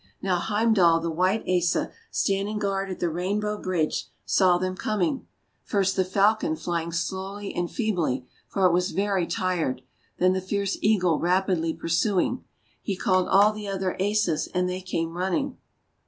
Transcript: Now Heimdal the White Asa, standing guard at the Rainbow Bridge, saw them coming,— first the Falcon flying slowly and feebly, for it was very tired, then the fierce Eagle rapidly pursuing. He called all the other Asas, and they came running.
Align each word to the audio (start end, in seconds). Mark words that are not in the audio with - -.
Now 0.19 0.39
Heimdal 0.39 0.99
the 0.99 1.11
White 1.11 1.47
Asa, 1.47 1.91
standing 2.09 2.57
guard 2.57 2.89
at 2.89 2.99
the 2.99 3.07
Rainbow 3.11 3.61
Bridge, 3.61 4.07
saw 4.25 4.57
them 4.57 4.75
coming,— 4.75 5.27
first 5.63 5.95
the 5.95 6.03
Falcon 6.03 6.55
flying 6.55 6.91
slowly 6.91 7.53
and 7.53 7.69
feebly, 7.69 8.25
for 8.47 8.65
it 8.65 8.73
was 8.73 8.93
very 8.93 9.27
tired, 9.27 9.83
then 10.17 10.33
the 10.33 10.41
fierce 10.41 10.75
Eagle 10.81 11.19
rapidly 11.19 11.75
pursuing. 11.75 12.43
He 12.81 12.97
called 12.97 13.27
all 13.29 13.53
the 13.53 13.67
other 13.67 13.95
Asas, 13.99 14.47
and 14.55 14.67
they 14.67 14.81
came 14.81 15.15
running. 15.15 15.57